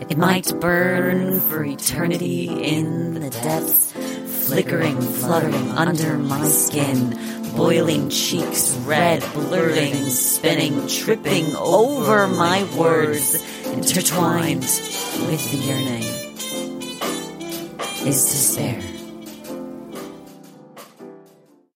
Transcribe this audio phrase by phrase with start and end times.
[0.00, 3.92] It might burn for eternity in the depths,
[4.46, 7.18] flickering, fluttering under my skin,
[7.56, 16.24] boiling cheeks red, blurting, spinning, tripping over my words, intertwined with the yearning
[18.06, 18.93] is despair.